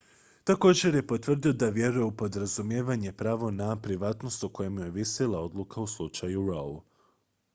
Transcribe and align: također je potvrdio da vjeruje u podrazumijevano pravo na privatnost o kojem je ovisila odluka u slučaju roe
također 0.43 0.95
je 0.95 1.07
potvrdio 1.07 1.53
da 1.53 1.69
vjeruje 1.69 2.05
u 2.05 2.15
podrazumijevano 2.17 3.11
pravo 3.17 3.51
na 3.51 3.81
privatnost 3.81 4.43
o 4.43 4.49
kojem 4.49 4.77
je 4.79 4.87
ovisila 4.87 5.43
odluka 5.43 5.81
u 5.81 5.87
slučaju 5.87 6.47
roe 6.47 6.79